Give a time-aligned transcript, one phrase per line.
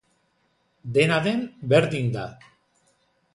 [0.95, 1.43] Dena den,
[1.75, 2.25] berdin da.